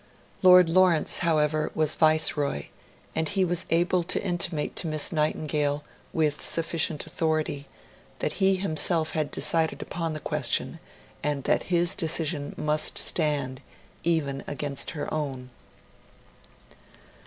[0.41, 2.69] Lord Lawrence, however, was Viceroy,
[3.15, 7.67] and he was able to intimate to Miss Nightingale, with sufficient authority,
[8.17, 10.79] that himself had decided upon the question,
[11.21, 13.61] and that his decision must stand,
[14.03, 15.51] even against her own.